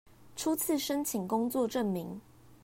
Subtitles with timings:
[0.35, 2.19] 初次申請工作證明